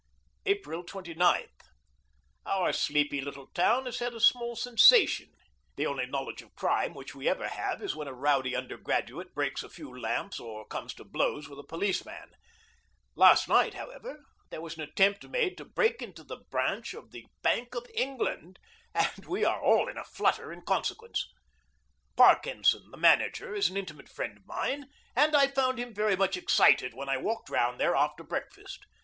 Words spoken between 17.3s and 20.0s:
Bank of England, and we are all in